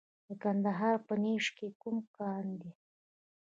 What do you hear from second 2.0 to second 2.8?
کان دی؟